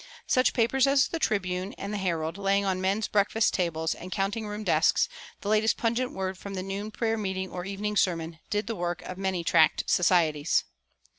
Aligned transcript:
Such 0.25 0.53
papers 0.53 0.87
as 0.87 1.09
the 1.09 1.19
"Tribune" 1.19 1.73
and 1.73 1.93
the 1.93 1.99
"Herald," 1.99 2.39
laying 2.39 2.65
on 2.65 2.81
men's 2.81 3.07
breakfast 3.07 3.53
tables 3.53 3.93
and 3.93 4.11
counting 4.11 4.47
room 4.47 4.63
desks 4.63 5.07
the 5.41 5.47
latest 5.49 5.77
pungent 5.77 6.11
word 6.11 6.39
from 6.39 6.55
the 6.55 6.63
noon 6.63 6.89
prayer 6.89 7.19
meeting 7.19 7.51
or 7.51 7.65
the 7.65 7.69
evening 7.69 7.95
sermon, 7.95 8.39
did 8.49 8.65
the 8.65 8.75
work 8.75 9.03
of 9.03 9.19
many 9.19 9.43
tract 9.43 9.83
societies. 9.85 10.63